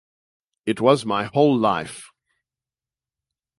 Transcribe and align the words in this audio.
It 0.65 0.81
was 0.81 1.05
my 1.05 1.25
whole 1.25 1.55
life. 1.55 2.09